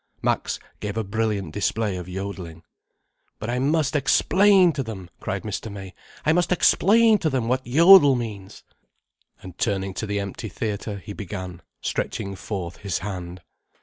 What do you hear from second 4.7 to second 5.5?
to them," cried